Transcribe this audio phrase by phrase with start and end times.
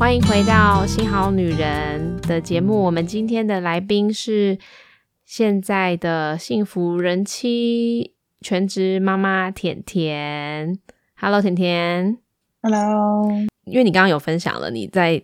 [0.00, 2.84] 欢迎回到《新好女人》的节目。
[2.84, 4.58] 我们今天的来宾是
[5.26, 10.78] 现在的幸福人妻全职妈妈甜甜。
[11.16, 12.16] Hello，甜甜。
[12.62, 13.30] Hello，
[13.66, 15.22] 因为你刚刚有分享了你在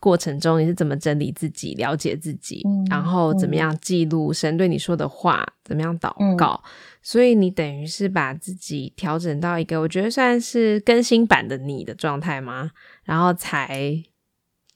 [0.00, 6.64] 过程中你是怎么整理自己、了解自己，嗯然后怎么样记录神对你说的话，怎么样祷告，
[7.06, 12.72] 所以你等于是把自己调整到一个我觉得算是更新版的你的状态吗？
[13.04, 14.02] 然后才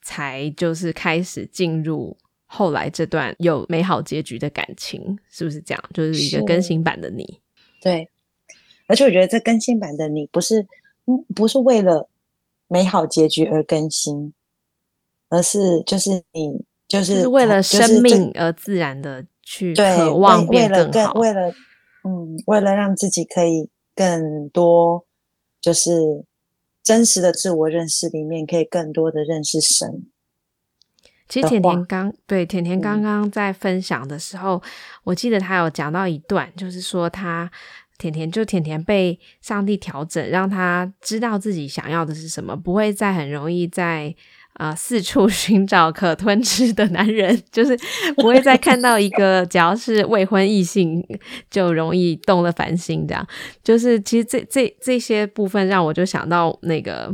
[0.01, 2.17] 才就是开始进入
[2.47, 5.85] 后来这段有美好结局的感情，是不是这样？
[5.93, 7.41] 就是一个更新版的你。
[7.83, 8.09] 对，
[8.87, 10.61] 而且我觉得这更新版的你不是，
[11.07, 12.09] 嗯，不是为了
[12.69, 14.33] 美好结局而更新，
[15.31, 21.15] 而是就是你就是就是为了生命而自然的去，渴望为为了变更好。
[21.15, 21.53] 为了
[22.05, 25.05] 嗯，为了让自己可以更多，
[25.61, 26.25] 就是
[26.83, 30.07] 真实的自我认识里面，可以更多的认识神。
[31.29, 34.61] 其实甜甜刚对甜甜刚嗯刚在分享的时候，
[35.05, 37.49] 我记得她有讲到一段，就是说她
[37.99, 44.13] 甜甜就甜甜被上帝调整，让她知道自己想要的是什么，不会再很容易在
[44.61, 47.75] 呃四处寻找可吞吃的男人， 就是
[48.17, 51.03] 不会再看到一个只要是未婚异性
[51.51, 53.27] 就容易动了凡心这样。
[53.65, 57.11] 就是其实这这这些部分让我就想到那个。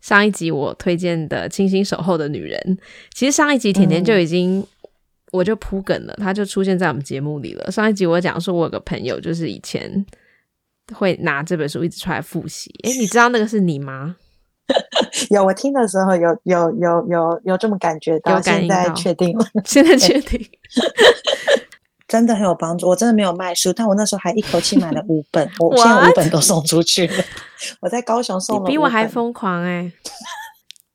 [0.00, 2.60] 上一集我推荐的《清新守候的女人》，
[3.14, 4.62] 其实上一集甜甜就已经、
[5.32, 7.70] 我就铺梗了，她就出现在我们节目里了。
[7.72, 10.04] 上一集我讲说，我有个朋友就是以前
[10.92, 12.70] 会拿这本书一直出来复习。
[12.82, 14.16] 诶，你知道那个是你吗？
[15.30, 19.46] 有我听的时候有有有有有这么感觉到，现在到确定了。
[19.64, 20.40] 现在确定？
[22.06, 22.88] 真的很有帮助。
[22.88, 25.76] 我真的没有卖书，但我那时候还一口气买了五本，我？
[25.76, 27.24] 现在五本都送出去了。
[27.80, 29.06] 我在高雄送比我还。
[29.06, 29.92] 疯狂诶。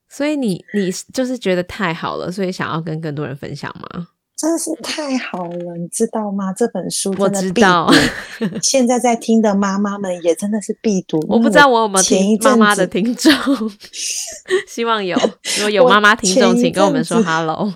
[0.08, 4.08] 所以你你就是觉得太好了，所以想要跟更多人分享吗？
[4.40, 6.54] 真的是太好了，你知道吗？
[6.54, 7.92] 这本书我真的必知道
[8.40, 11.20] 读，现在在听的妈妈们也真的是必读。
[11.28, 13.30] 我不知道我有没有前一听妈妈的听众，
[14.66, 15.18] 希望有。
[15.58, 17.74] 如果有妈妈听众，请跟我们说阵子 hello。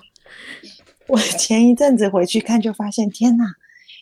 [1.06, 3.44] 我前一阵子回去看，就发现天哪，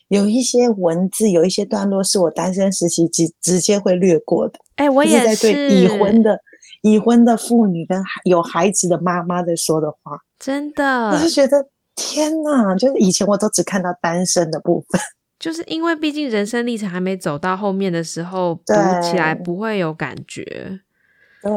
[0.07, 4.53] 有一些文字，有一些段落是我单身时期直直接会略过的。
[4.75, 6.39] 哎、我就是也在对已婚的
[6.81, 12.75] 已婚的妇女跟有孩子的妈妈在说的话，真的我就，觉得天哪！
[12.75, 14.99] 就是以前我都只看到单身的部分，
[15.39, 20.81] 就是因为毕竟人生历程还没走到后面的时候，读起来不会有感觉。
[21.41, 21.51] 对，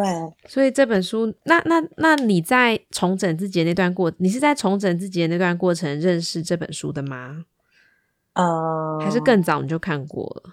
[0.49, 7.45] 所以这本书，那那那你在重整自己的那段过，你是在重整自己的那段过程认识这本书的吗？
[8.35, 10.53] 呃，还是更早你就看过了？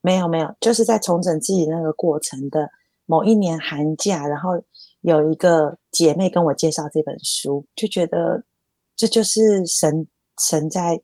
[0.00, 2.70] 没有没有，就是在重整自己那个过程的
[3.04, 4.52] 某一年寒假，然后
[5.02, 8.42] 有一个姐妹跟我介绍这本书，就觉得
[9.00, 10.06] 这就是神
[10.38, 11.00] 神在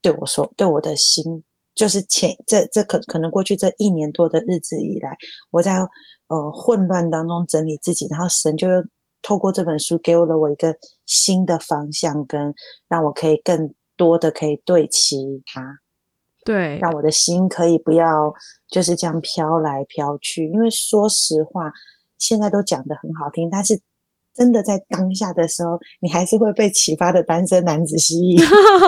[0.00, 5.14] 对我说，对我的心，就是前这这可可能过去这一年多的日子以来，
[5.50, 5.76] 我在
[6.28, 8.66] 呃混乱当中整理自己，然后神就
[9.20, 10.74] 透过这本书给我了我一个
[11.04, 12.54] 新的方向，跟
[12.88, 15.80] 让我可以更多的可以对齐它。
[16.42, 18.32] 对，让我的心可以不要
[18.68, 20.48] 就是这样飘来飘去。
[20.48, 21.70] 因为说实话，
[22.16, 23.78] 现在都讲得很好听，但是
[24.36, 28.40] 真的在当下的时候，你还是会被启发的单身男子吸引。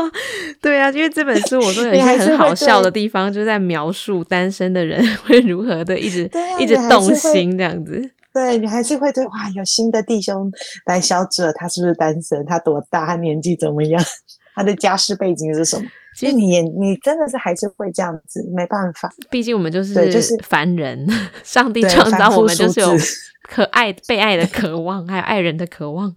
[0.61, 8.11] 对啊，因为这本书我说有一些很好笑的地方，就是在描述单身的人 会如何的一直、啊一直动心这样子。
[8.35, 10.51] 对你还是会对哇，有新的弟兄
[10.87, 12.45] 来小者，他是不是单身？
[12.45, 13.07] 他多大？
[13.07, 14.03] 他年纪怎么样？
[14.55, 15.85] 他的家世背景是什么？
[16.19, 19.09] 其实你也你真的是还是会这样子，没办法。
[19.31, 21.07] 毕竟我们就是对就是凡人，
[21.45, 22.89] 上帝创造我们就是有
[23.49, 26.17] 可爱、被爱的渴望，还有爱人的渴望。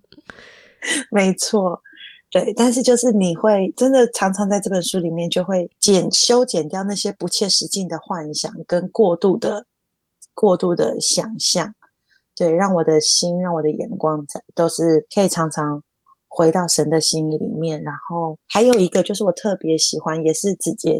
[1.12, 1.80] 没错，
[2.32, 9.68] 对，但是就是你会真的常常在这本书里面就会减修剪掉那些不切实际的幻想跟过度的
[10.34, 11.76] 过度的想象，
[12.36, 15.84] 对，让我的心，让我的眼光在都是可以常常
[16.34, 17.84] 回到神的心意里面。
[17.84, 20.98] 然后还有一个就是我特别喜欢，也是直接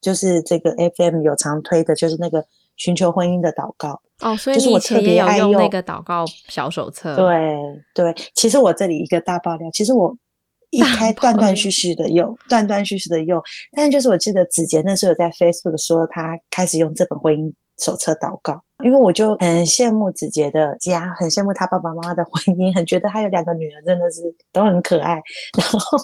[0.00, 2.42] 就是这个 FM 有常推的，就是那个
[2.76, 4.00] 寻求婚姻的祷告。
[4.20, 7.14] 哦，所以就是我特你以前也有别爱用那用个祷告小手册。
[7.14, 7.56] 对
[7.94, 10.16] 对，其实我这里一个大爆料，其实我
[10.70, 13.42] 一开断断续续的用，断断续续的用，
[13.72, 24.22] 但是就是我记得子杰那时候有在 Facebook 说他开始用这本婚姻手册祷告，因为我就很羡慕子杰的家，很羡慕他爸爸妈妈的婚姻，很觉得他有两个女儿真的是
[24.52, 25.20] 都很可爱，
[25.58, 25.98] 然后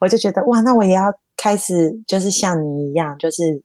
[0.00, 1.04] 我就觉得哇，那我也要
[1.36, 3.62] 开始就是像你一样，就是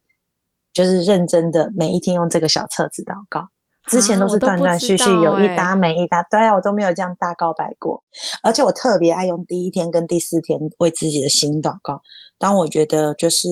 [0.74, 3.48] 就是认真的每一天用这个小册子祷告。
[3.88, 8.04] 之前都是断断续续，有一搭没一搭，对啊，我都没有这样大告白过。
[8.42, 12.02] 而且我特别爱用第一天跟第四天为自己的心祷告。
[12.40, 13.48] 当我觉得就是，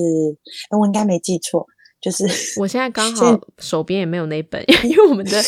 [0.76, 1.64] 我应该没记错。
[2.04, 5.40] 就是我现在刚 好手边也没有那本，因为我们的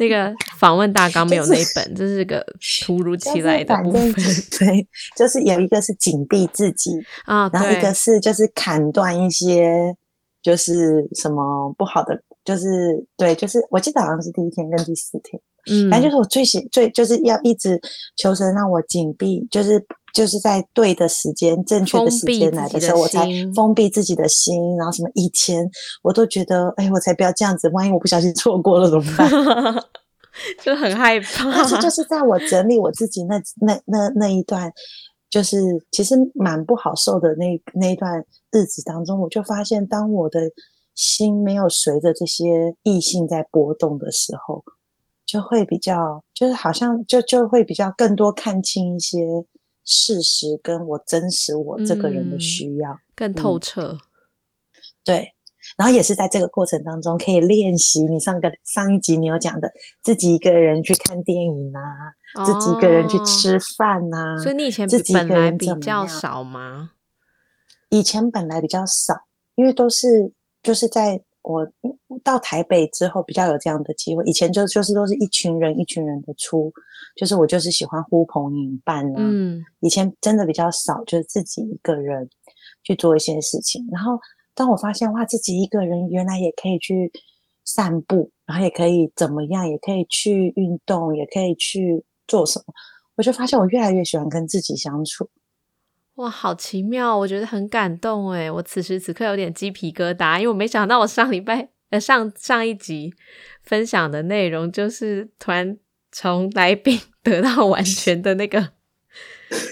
[0.00, 2.44] 那个访问大纲没有那本，这是个
[2.84, 4.12] 突如其来的部分。
[4.58, 4.84] 对，
[5.16, 6.90] 就是有一个是紧闭自己
[7.26, 9.94] 啊，然后一个是就是砍断一些
[10.42, 12.66] 就是什么不好的，就是
[13.16, 17.80] 对，就是我记得好像是第一天跟第四天，嗯，反正就是我最喜最就是要一直
[18.16, 19.84] 求神让我紧闭，就是。
[20.12, 24.76] 就是在对的时间、正确的时间来的时候，我才封闭自己的心。
[24.76, 25.64] 然后什么以前
[26.02, 29.30] 我都觉得，哎，我才不要这样子，万一我不小心错过了怎么办？
[30.64, 31.52] 就很害怕。
[31.52, 34.72] 但是就是在我整理我自己那那那那一段，
[35.30, 35.58] 就是
[35.92, 38.18] 其实蛮不好受的那那一段
[38.50, 40.40] 日子当中，我就发现，当我的
[40.96, 44.64] 心没有随着这些异性在波动的时候，
[45.30, 49.18] 就会比较，就是好像就就会比较更多看清一些。
[49.82, 53.98] 事实跟我真实我这个人的需要更透彻，
[55.02, 55.34] 对，
[55.76, 58.04] 然后也是在这个过程当中可以练习。
[58.04, 59.68] 你上个上一集你有讲的，
[60.02, 66.90] 自己一个人去看电影啊，自己一个人去吃饭啊，所以你以前自己本来比较少吗？
[67.88, 69.14] 以前本来比较少，
[69.56, 71.24] 因为都是就是在。
[71.42, 71.66] 我
[72.22, 76.72] 到台北之后比较有这样的机会，以前就就是都是一群人一群人的出，
[77.16, 79.14] 就是我就是喜欢呼朋引伴啊。
[79.18, 82.28] 嗯，以前真的比较少，就是自己一个人
[82.82, 83.86] 去做一些事情。
[83.90, 84.18] 然后
[84.54, 87.10] 当我发现哇，自己一个人原来也可以去
[87.64, 92.74] 散步，然后也可以怎么样，也可以去运动，也可以去做什么，
[93.16, 95.28] 我就发现我越来越喜欢跟自己相处。
[96.20, 97.16] 哇，好奇妙！
[97.16, 103.14] 我觉得很感动诶，我此时此刻有点鸡皮疙瘩，因为我没想到我上礼拜呃上上一集
[103.62, 105.78] 分享的内容，就是突然
[106.12, 108.68] 从来宾 得到完全的那个，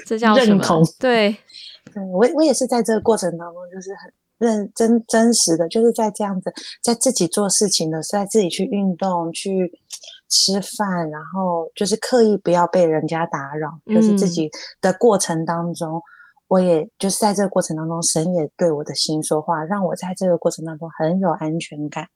[0.06, 0.64] 这叫什么？
[0.98, 1.36] 对，
[1.92, 6.50] 对我我也是在这个过程当中，就是很认真真实的，就是在这样子，
[6.82, 9.70] 在自己做事情的，在自己去运动、去
[10.30, 14.50] 吃饭，然后就是刻意不要被人家打扰，就是自己
[14.80, 16.00] 的过程当中。
[16.48, 22.08] 我也就是在这个过程当中，神也对我的心说话，让我在这个过程当中很有安全感。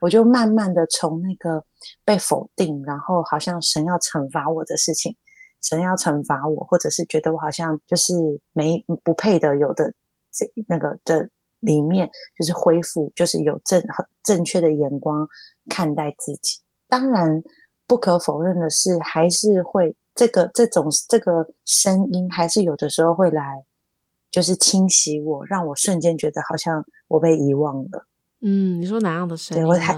[0.00, 1.64] 我就慢慢的从那个
[2.04, 5.16] 被否定，然后好像神要惩罚我的事情，
[5.62, 8.12] 神要惩罚我，或者是觉得我好像就是
[8.52, 9.94] 没不配的有的
[10.32, 11.28] 这那个的
[11.60, 13.80] 里面，就是恢复，就是有正
[14.24, 15.28] 正确的眼光
[15.70, 16.58] 看待自己。
[16.88, 17.40] 当然，
[17.86, 19.94] 不可否认的是，还是会。
[20.18, 23.64] 这个这种这个声音还是有的时候会来，
[24.32, 28.04] 就是清洗我，让我瞬间觉得好像我被遗忘了。
[28.40, 29.64] 嗯，你说哪样的声音？
[29.64, 29.96] 我还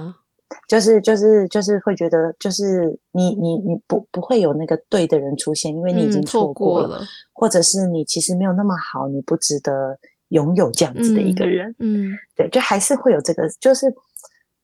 [0.69, 7.03] 就是就是就是会觉得，就是你你你不不会有那个对的人出现，因为你已经错过了，
[7.33, 11.75] 或者是你其实没有那么好，你不值得拥有这样子的一个人。
[11.79, 13.87] 嗯，对，就还是会有这个，就是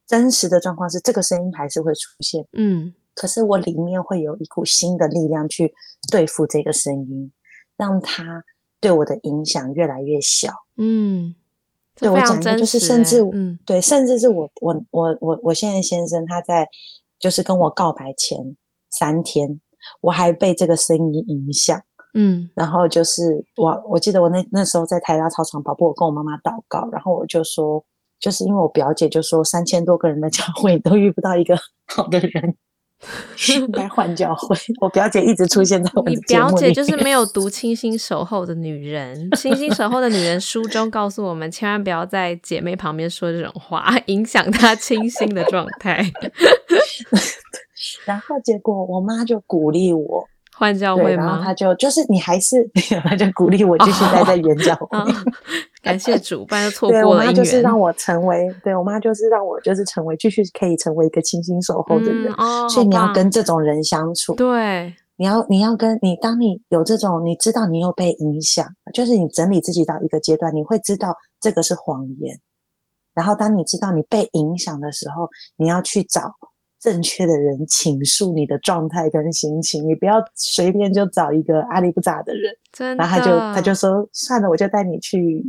[0.06, 2.44] 真实的状况是这个声音还是会出现。
[2.52, 2.92] 嗯。
[3.16, 5.74] 可是我里面会有一股新的力量去
[6.12, 7.32] 对付这个声音，
[7.76, 8.44] 让它
[8.78, 10.52] 对我的影响越来越小。
[10.76, 11.34] 嗯，
[11.96, 16.68] 对我讲的就是，甚至嗯，对，甚至是我我我我我现在先生他在
[17.18, 18.38] 就是跟我告白前
[18.90, 19.61] 三天，
[20.02, 21.82] 我还被这个声音影响。
[22.12, 27.82] 嗯，然后就是我我记得我那那时候在台大操场跑步，我跟我妈妈祷告，然后我就说，
[28.20, 31.56] 就是因为我表姐就说三千多个人的教会都遇不到一个
[31.87, 32.56] 好的人。
[33.54, 34.56] 应该换教会。
[34.80, 46.04] 我表姐一直出现在我你表姐就是没有读《清新守候》的女人，《清新守候》的女人书中告诉我们，千万不要在姐妹旁边说这种话，影响她清新的状态。
[48.04, 50.28] 然后结果我妈就鼓励我。
[50.58, 51.26] 换教会吗？
[51.26, 52.66] 然后他就就是你还是，
[53.04, 54.98] 她就鼓励我继续待在原教会。
[55.87, 62.33] 感谢主，不然就错过了我妈就是让我成为，对我妈就是让我就是成为继续可以成为一个清心守候的人。
[62.69, 64.35] 所以你要跟这种人相处。
[64.35, 72.38] 对，你要你要跟你，当你有这种，你知道你有被影响，就是你整理自己到一个阶段，你会知道这个是谎言。
[73.14, 76.33] 然后当你知道你被影响的时候，你要去找。
[76.87, 82.55] 正确的人倾诉你的状态跟心情，你不要随便就找一个阿里不咋的人，
[82.97, 85.45] 然后他就他就说算了，我就带你去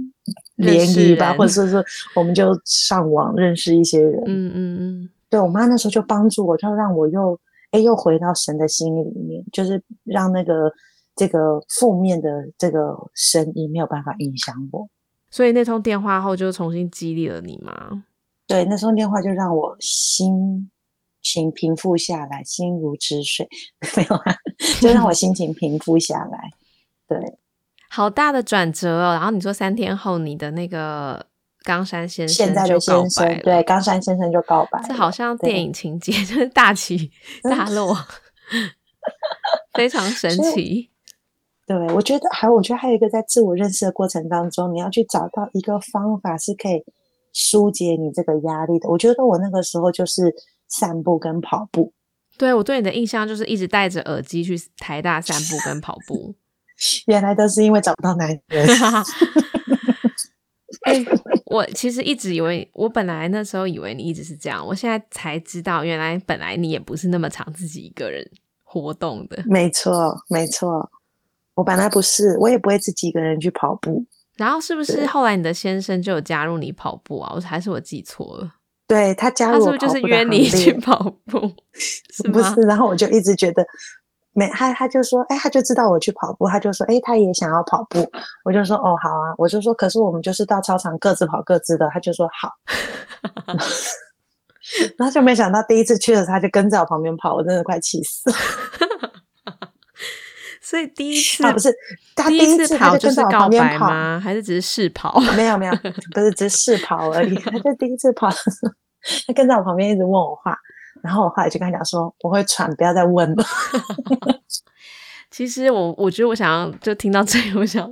[0.55, 4.19] 联谊吧，或者是说我们就上网认识一些人。
[4.25, 7.39] 嗯嗯嗯，对我妈那时候就帮助我，就让我又
[7.69, 10.73] 哎又回到神的心里面，就是让那个
[11.15, 12.27] 这个负面的
[12.57, 14.89] 这个声音没有办法影响我。
[15.29, 18.05] 所以那通电话后就重新激励了你吗？
[18.47, 20.71] 对，那通电话就让我心。
[21.21, 23.47] 情平复下来，心如止水，
[23.97, 24.35] 没有啊，
[24.81, 26.51] 就让我心情平复下来。
[27.07, 27.37] 对，
[27.89, 29.13] 好大的转折哦。
[29.13, 31.25] 然后你说三天后，你的那个
[31.63, 37.11] 冈山先生现在的先生，对，冈山先生就告白，这好像电影情节， 就是大起
[37.43, 37.95] 大落，
[39.73, 40.89] 非常神奇。
[41.65, 46.81] 对，我觉得还，我觉得还有一个在自我认识的过程当中，你要去找到一个方法是可以
[47.33, 48.87] 疏解你这个压力的。
[48.89, 50.33] 我觉得我那个时候就是
[50.67, 51.93] 散步跟跑步。
[52.37, 56.35] 对我对你的印象就是一直戴着耳机去台大散步跟跑步。
[57.07, 58.67] 原来都是因为找不到男人。
[60.83, 61.03] 哎，
[61.47, 68.29] 我其实一直以为，我本来那时候以为你一直是这样，我现在才知道，原来本来你也不是那么常自己一个人
[68.63, 69.43] 活动的。
[69.47, 70.89] 没错，没错。
[71.55, 74.05] 我本来不是，我也不会自己一个人去跑步。
[74.35, 77.33] 然后是不是后来你的先生就有加入你跑步啊？
[77.35, 78.53] 我还是我记错了？
[78.87, 81.39] 对他加入，他是不是就是约你去跑步？
[82.31, 83.65] 不是，然后我就一直觉得
[84.33, 88.09] 没他，他就说，哎，他就知道我去跑步，他就说，哎，他也想要跑步。
[88.45, 89.33] 我就说，哦，好啊。
[89.37, 91.89] 我就说，可是我们就是到操场各自跑各自的。
[91.91, 92.51] 他就说好。
[94.97, 98.29] 然后就没想到第一次去的时候，他就跟在我旁边跑，我真的快气死。
[100.69, 101.73] 所以第一次不是
[102.13, 104.19] 他第一次跑就是告白吗？
[104.21, 105.17] 还是只是试跑？
[105.37, 105.73] 没有没有，
[106.13, 107.35] 不是只是试跑而已。
[107.35, 110.53] 他就第一次跑，他跟在我旁边一直问我话，
[111.01, 113.45] 然后我后来就跟他讲说我会喘，不要再问了。
[115.31, 117.89] 其实我我觉得我想要就听到这里，我想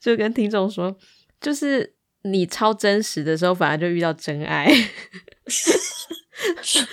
[0.00, 0.94] 就跟听众说，
[1.40, 4.72] 就是你超真实的时候，反而就遇到真爱。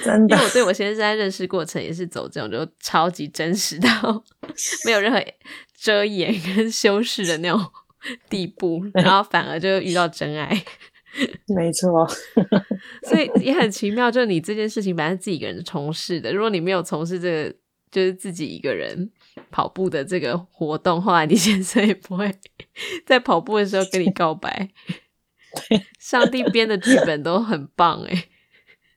[0.01, 4.23] 真的，因为我对我先生在认识过程也是走这种就超级真实到
[4.85, 5.23] 没有任何
[5.75, 7.59] 遮掩跟修饰的那种
[8.29, 10.63] 地步，然后反而就遇到真爱。
[11.55, 12.07] 没错，
[13.03, 17.55] 所以也很奇妙，就是你这件事情本来是自己一个人从事的，如果你没有从事这个
[17.91, 19.09] 就是自己一个人
[19.49, 22.31] 跑步的这个活动，后来你先生也不会
[23.05, 24.69] 在跑步的时候跟你告白。
[25.99, 28.25] 上帝编的剧本都很棒哎。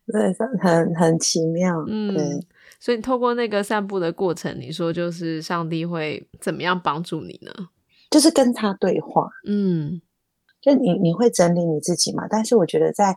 [0.06, 0.22] 对，
[0.60, 1.82] 很很奇妙。
[1.88, 2.46] 嗯，对，
[2.82, 7.52] 所以你透过那个散步的过程，你说就是上帝会怎么样帮助你呢？
[8.10, 9.30] 就是跟他对话。
[9.46, 10.02] 嗯，
[10.60, 12.26] 就你你会整理你自己嘛？
[12.28, 13.14] 但是我觉得在。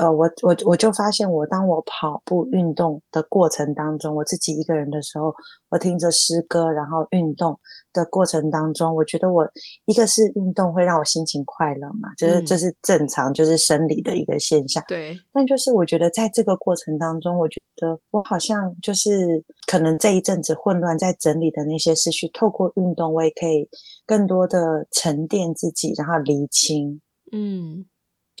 [0.00, 5.34] 呃，我我我就发现，我当我跑步运动的过程当中，我自己一个人的时候，
[5.68, 7.58] 我听着诗歌，然后运动
[7.92, 9.46] 的过程当中，我觉得我
[9.84, 14.82] 一个是运动会让我心情快乐嘛，就是这是正常，就是生理的一个现象。
[14.88, 15.14] 对。
[15.34, 23.68] 但就是我觉得在这个过程当中，我觉得我好像就是可能这一阵子混乱在整理的那些思绪，透过运动，我也可以
[24.06, 27.02] 更多的沉淀自己，然后厘清。
[27.32, 27.84] 嗯。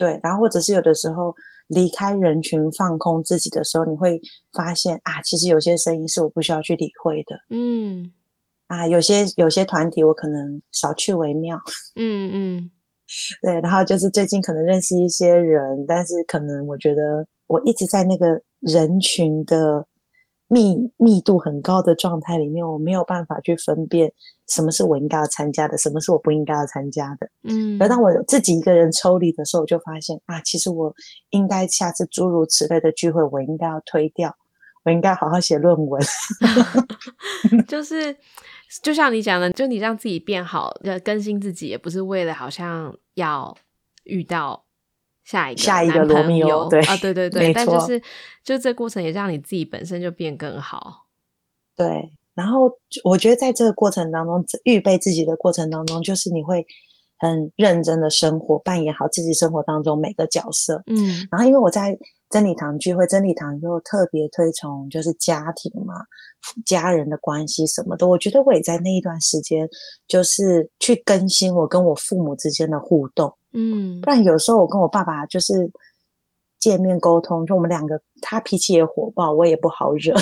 [0.00, 1.34] 对，然后或者是有的时候
[1.68, 4.18] 离开人群放空自己的时候，你会
[4.54, 7.36] 发现啊，其实有些声音是我不需要去理会的。
[7.50, 8.10] 嗯，
[8.68, 11.60] 啊，有些有些团体我可能少去为妙。
[11.96, 12.70] 嗯嗯，
[13.42, 19.86] 对，然后就是最近可能认识一些人，但是可能我觉得我一直在那个人群的。
[20.52, 24.12] 密密度很高的状态里面，我没有办法去分辨
[24.48, 27.30] 什么是我应该要参加的，什么是我不应该要参加的。
[27.44, 30.92] 嗯，而当我自己一个人抽离的时候，我就发现啊，其实我
[31.30, 34.36] 应该下次诸如此类的聚会，我应该要推掉，
[34.82, 36.02] 我应该好好写论文。
[37.68, 38.16] 就是
[38.82, 43.56] 就像你讲的，就你让自己变好，要更新自己，也不是为了好像要
[44.02, 44.64] 遇到。
[45.30, 48.02] 下一个下一个罗密欧，对啊，对对对， 但就是
[48.42, 51.06] 就这过程也让你自己本身就变更好。
[51.76, 52.68] 对，然后
[53.04, 56.66] 我觉得在这个过程当中，预备自己的过程当中，就是你会
[57.16, 60.82] 很认真的生活，扮演好自己生活当中每个角色。
[60.86, 61.96] 嗯，然后因为我在
[62.30, 65.94] 真理堂聚会，真理堂又特别推崇就是家庭嘛，
[66.64, 69.68] 家人的关系什么的，我觉得我也在那一段时间，
[70.06, 73.36] 就是去更新我跟我父母之间的互动。
[73.52, 75.68] 嗯，不然有时候我跟我爸爸就是
[76.60, 80.14] 见面沟通，就我们两个，他脾气也火爆，我也不好惹。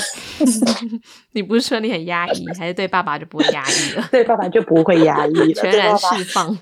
[1.32, 4.08] 你不是说你很压抑，还是对爸爸就不会压抑了？
[4.10, 6.58] 对爸爸就不会压抑了，全然释放。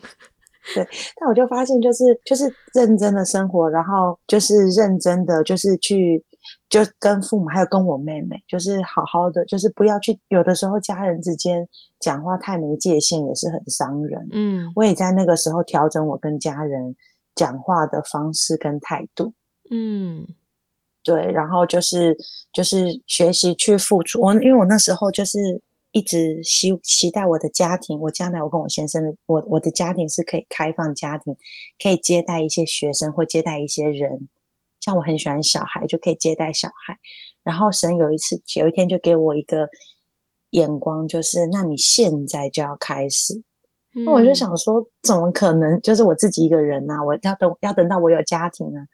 [0.74, 0.86] 对，
[1.18, 6.24] 但我就发现，就是就是认真的生活，然后就是认真的，就是去
[6.68, 11.66] 就跟父母还有跟我妹妹，就是好好的，就是不要去有的时候家人之间
[12.00, 14.28] 讲话太没界限，也是很伤人。
[14.32, 16.96] 嗯，我也在那个时候调整我跟家人
[17.34, 19.32] 讲话的方式跟态度。
[19.70, 20.26] 嗯，
[21.04, 22.16] 对，然后就是
[22.52, 24.20] 就是学习去付出。
[24.20, 25.38] 我因为我那时候就是。
[25.96, 31.34] 一直期期待我的家庭，我将来我跟我先生的我我的家庭是可以开放家庭，
[31.82, 34.28] 可以接待一些学生或接待一些人，
[34.78, 36.98] 像我很喜欢小孩，就可以接待小孩。
[37.42, 39.70] 然后神有一次有一天就给我一个
[40.50, 43.42] 眼光，就是那你现在就要开始。
[44.04, 45.80] 那我就想说，怎么可能？
[45.80, 48.84] 就是我自己一个人呐，我要等要等到我有家庭啊。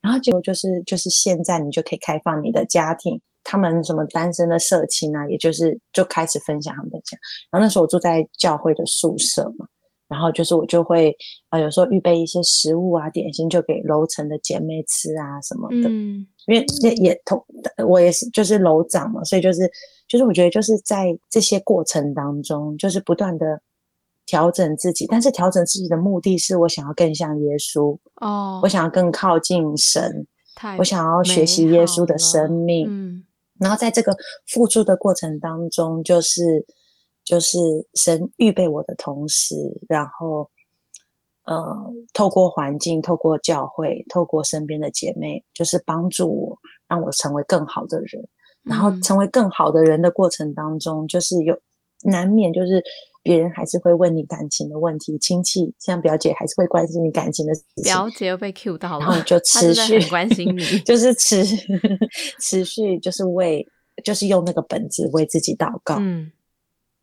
[0.00, 7.16] 然后结果就是就是现在你就可以开放你的家庭，他们什么单身的社青啊，也就是就开始分享他们的家。
[7.50, 9.66] 然后那时候我住在教会的宿舍嘛。
[10.08, 11.12] 然后就是我就会
[11.48, 15.88] 啊，有时候预备一些食物啊、点心，就给楼层的姐妹吃啊什么的。
[15.88, 17.44] 嗯，因为那也同
[17.84, 19.68] 我也是就是楼长嘛，所以就是
[20.06, 23.60] 就是我觉得就是在这些过程当中，就是不断的
[24.26, 30.24] 调整自己，但是调整自己的目的是我想要更像耶稣哦，我想要更靠近神，
[30.78, 32.86] 我想要学习耶稣的生命。
[32.88, 33.24] 嗯，
[33.58, 36.66] 然后在这个付出的过程当中，就是。
[37.26, 37.58] 就是
[37.94, 39.56] 神预备我的同时，
[39.88, 40.48] 然后，
[41.42, 41.76] 呃，
[42.12, 48.28] 透过环境，透过教会，透过身边的姐妹，就是帮助我，让我成为更好的人。
[48.62, 51.58] 然后成为更好的人的过程当中，就是有
[52.04, 52.80] 难免就是
[53.26, 57.52] 别人还是会问你感情的问题，亲戚像表姐还是会关心你感情的。
[57.82, 61.44] 表姐又被 Q 到了，然后就持续关心你， 就是持
[62.38, 63.66] 持续就是为
[64.04, 65.96] 就是用那个本子为自己祷告。
[65.98, 66.30] 嗯。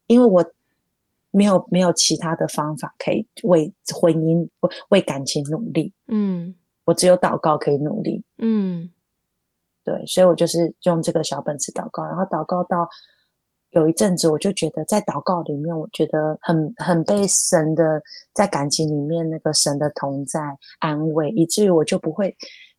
[0.08, 0.46] 因为我
[1.32, 4.48] 没有没有其他的方法可以为婚姻、
[4.90, 6.54] 为感情努力，嗯，
[6.84, 8.92] 我只有祷告可以努力，嗯，
[9.84, 12.88] 对，所以我就是用这个小本子祷告，然后祷告到
[13.74, 18.02] 有一阵子，我就觉得在祷告里面，我觉得很很被神的
[18.34, 20.40] 在感情里面那个神的同在
[20.80, 22.36] 安慰，以至于我就不会。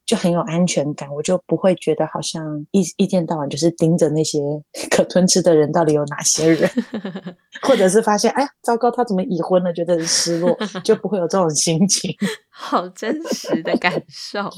[0.06, 4.38] 就很有安全感，我就不会觉得好像一一天到晚就是盯着那些
[4.94, 6.70] 可吞吃的人到底有哪些人，
[7.66, 12.14] 或者是发现哎呀糟糕，他怎么已婚了，觉得很失落，就不会有这种心情。
[12.52, 14.50] 好真实的感受，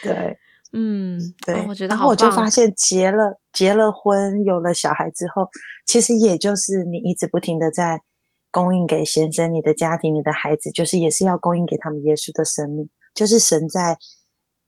[0.00, 0.38] 对，
[0.74, 1.94] 嗯，对，我觉得。
[1.94, 5.48] 然后我就发现结了结了婚，有了小孩之后，
[5.86, 8.00] 其实也就是你一直不停的在
[8.50, 13.96] 供应给先生、你的家庭、你的孩子，就是也是要供应给他们耶稣的生命，就是神在。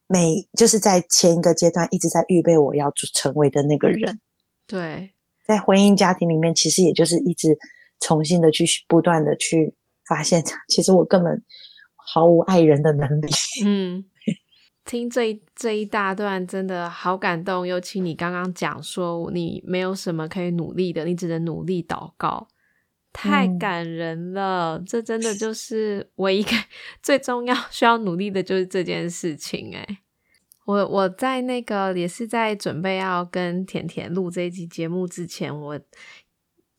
[0.08, 4.20] 每就是在前一个阶段一直在预备我要成为的那个人，
[4.64, 5.10] 对，
[5.44, 7.58] 在婚姻家庭里面，其实也就是一直
[7.98, 9.74] 重新的去不断的去
[10.06, 11.42] 发现，其实我根本
[11.96, 13.26] 毫无爱人的能力。
[13.66, 14.04] 嗯，
[14.86, 22.48] 听这这一大段真的好感动，尤其你刚刚讲说你没有什么可以努力的，你只能努力祷告。
[23.12, 26.46] 太感人了，这真的就是唯一
[27.02, 29.74] 最重要需要努力的就是这件事情。
[29.74, 29.98] 哎，
[30.66, 35.80] 我我在那个也是在准备要跟甜甜录这一集节目之前，我。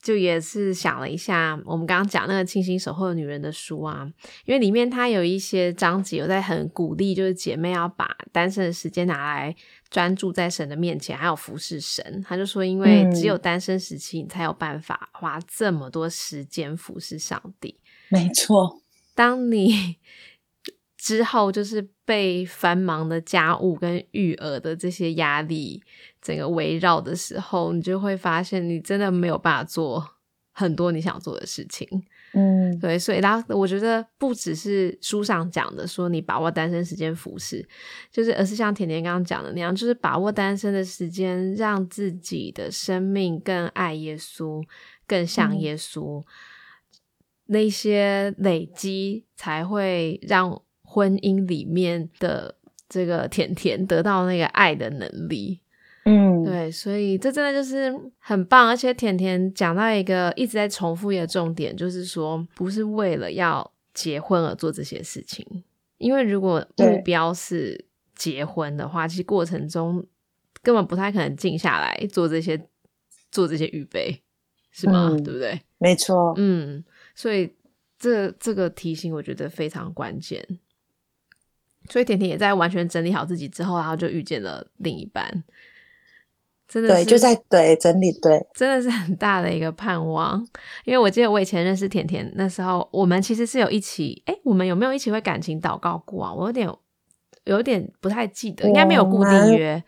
[0.01, 4.09] 就也是想了一下，我们刚刚讲那个《清新守候的女人》的书啊，
[4.45, 9.55] 因为里面它有一些章节有在很鼓励，就是姐妹要把单身的时间拿来
[9.89, 12.23] 专注在神的面前，还有服侍神。
[12.27, 17.79] 他就说，因为只有单身时期，你才有办法花这么多时间服侍上帝。
[18.09, 18.81] 没错，
[19.13, 19.97] 当你。
[20.97, 25.81] 之后就是被繁忙的家务跟育儿的这些压力
[26.19, 30.03] 整个围绕的时候，你就会发现你真的没有办法做
[30.51, 31.87] 很多你想做的事情。
[32.33, 37.65] 嗯，对，所以然后我觉得不只是书上讲的说你把握单身时间服侍，
[38.11, 44.63] 就是而是像甜甜刚刚讲的那样，就是把握单身的时间，让自己的生命更爱耶稣，
[45.05, 46.23] 更像耶稣，
[47.45, 50.59] 那些累积才会让。
[50.97, 52.55] 婚姻里面的
[52.89, 55.59] 这个甜甜得到那个爱的能力，
[56.05, 58.67] 嗯，对，所以这真的就是很棒。
[58.67, 65.45] 而且甜甜讲到一个一直在重复一个重点，就是说不是为了要结婚而做这些事情，
[65.99, 70.03] 因为如果目标是结婚的话，其实过程中
[70.63, 72.59] 根本不太可能静下来做这些
[73.29, 74.19] 做这些预备，
[74.71, 75.09] 是吗？
[75.23, 75.61] 对不对？
[75.77, 76.83] 没错，嗯，
[77.13, 77.53] 所以
[77.99, 80.43] 这这个提醒我觉得非常关键。
[81.89, 85.43] 所以甜甜也在完全整理好自己之后，然后就遇见了另一半，
[86.67, 90.45] 真的对，就在对整理对，真的是很大的一个盼望。
[90.85, 96.33] 因为我记得我以前认识甜甜那时候，我们其实是有一起，哎，我们有没有一起为感情祷告过啊？
[96.33, 96.69] 我有点
[97.45, 99.83] 有点不太记得，应该没有固定约，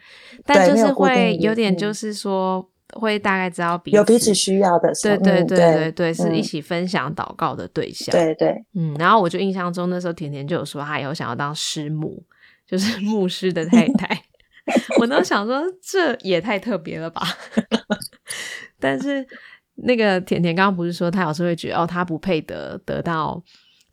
[0.46, 2.70] 但就是会有点就是说。
[2.94, 8.12] 会大概知道彼此有彼此需要的，对对对对对，是一起分享祷告的对象。
[8.12, 12.24] 对对，嗯，然后我就印象中那时候甜甜就有说，她以后想要当师母，
[12.66, 14.22] 就是 牧师的太太。
[15.00, 17.22] 我都想说，这也太特别了吧。
[18.80, 19.26] 但是
[19.76, 23.44] 那个甜甜刚刚不是说，她有时候会觉得哦，她不配得得到。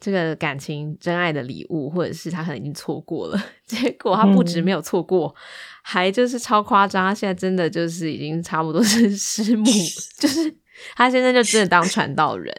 [0.06, 5.34] 这个感情真爱的礼物，或者是他可能已经错过了， 结果他不止没有错过，
[5.82, 9.64] 还就是超夸张，他现在真的就是已经差不多是师母，
[10.16, 10.54] 就是
[10.94, 12.54] 他现在就真的当传道人。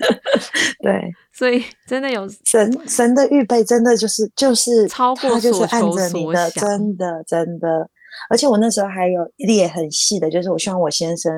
[0.82, 7.90] 对，所以真的有神神的预备，真的就是就是超过就是按着你的，真的真的。
[8.30, 11.30] 而且我那时候还有列很细的，就是我希望我先生，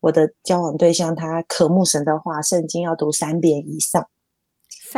[0.00, 4.08] 我的交往对象，他渴慕神的话，圣经要读三遍以上。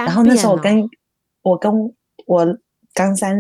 [0.05, 0.87] 然后那时候我跟
[1.43, 1.73] 我跟
[2.27, 2.59] 我
[2.93, 3.37] 冈山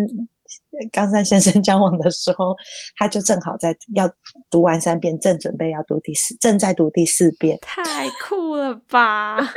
[0.93, 2.55] 冈山先生 交往的时候，
[2.97, 4.09] 他就正好在要
[4.49, 7.59] 读完三遍，正准备要读第四，正在读第四遍。
[7.63, 9.39] 太酷了吧！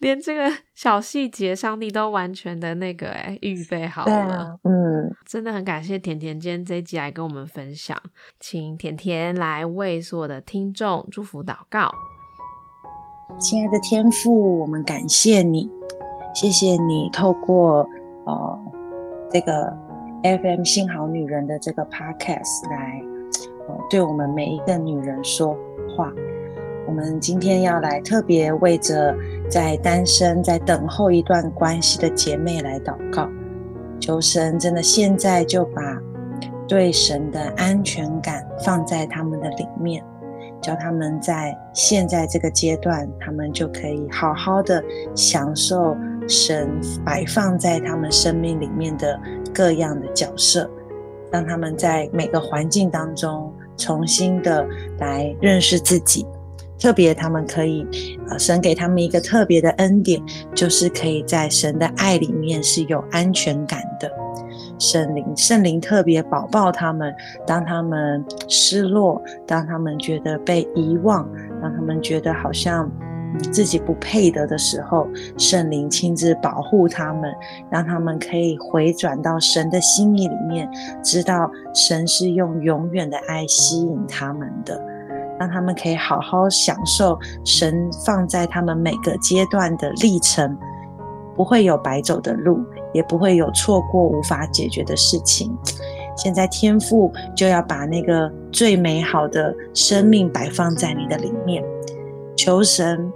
[0.00, 4.58] 连这个小细节，上帝都完全的那个哎预备好了。
[4.64, 8.00] 嗯，真的很感谢甜甜今天这一集来跟我们分享，
[8.38, 11.90] 请甜甜来为所有的听众祝福祷告。
[13.38, 15.70] 亲爱的天父，我们感谢你，
[16.34, 17.86] 谢谢你透过
[18.24, 18.58] 呃
[19.30, 19.76] 这个
[20.22, 23.02] FM 新好女人的这个 Podcast 来
[23.68, 25.56] 呃对我们每一个女人说
[25.96, 26.12] 话。
[26.86, 29.14] 我们今天要来特别为着
[29.50, 33.28] 在单身、在等候一段关系的姐妹来祷告，
[33.98, 35.98] 求神真的现在就把
[36.68, 40.04] 对神的安全感放在他们的里面，
[40.64, 44.82] 教他们在现在这个阶段，他们就可以好好的
[45.14, 45.94] 享受
[46.26, 46.70] 神
[47.04, 49.20] 摆放在他们生命里面的
[49.52, 50.70] 各样的角色，
[51.30, 54.66] 让他们在每个环境当中重新的
[54.98, 56.26] 来认识自己。
[56.78, 57.86] 特别，他们可以，
[58.28, 60.20] 呃，神给他们一个特别的恩典，
[60.54, 64.10] 就是可以在神的爱里面是有安全感的。
[64.78, 67.14] 圣灵，圣灵特别保抱他们，
[67.46, 71.28] 当他们失落，当他们觉得被遗忘，
[71.60, 72.90] 当他们觉得好像
[73.52, 77.32] 自己不配得的时候，圣灵亲自保护他们，
[77.70, 80.68] 让他们可以回转到神的心意里面，
[81.02, 84.80] 知道神是用永远的爱吸引他们的。
[85.36, 90.56] 让他们可以好好享受神放在他们每个阶段的历程，
[91.34, 95.54] 不会有白走的路，也不会有错过无法解决的事情。
[96.16, 101.62] 现在天赋就要把那个最美好的生命摆放在你的里面，
[102.36, 103.12] 求神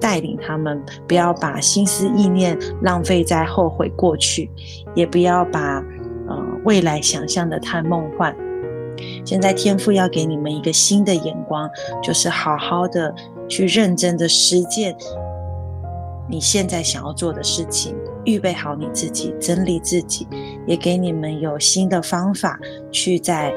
[0.00, 4.50] 带领他们，不要把心思意念浪费在后悔过去，
[4.94, 5.84] 也不要把
[6.26, 8.34] 呃未来想象的太梦幻。
[9.24, 11.68] 现在天赋要给你们一个新的眼光，
[12.02, 13.14] 就是好好的
[13.48, 14.96] 去认真的实践
[16.28, 20.26] 你现在想要做的事情，预备好你自己，整理自己，
[20.66, 22.58] 也给你们有新的方法
[22.90, 23.50] 去在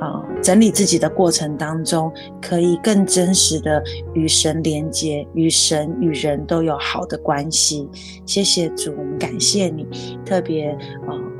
[0.00, 3.82] 啊整理自己的过程当中，可以更真实的
[4.14, 7.88] 与神连接，与神与人都有好的关系。
[8.24, 9.86] 谢谢主，我们感谢你，
[10.24, 10.70] 特别
[11.06, 11.33] 啊。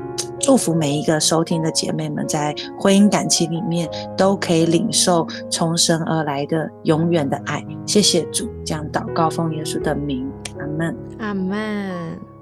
[0.45, 7.65] 祝福每一个收听的姐妹们，在婚姻感情里面都可以领受从神而来的永远的爱。
[7.87, 12.34] 谢谢主，这样祷告奉耶稣的名，阿门，阿门。